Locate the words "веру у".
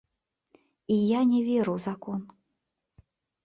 1.51-1.85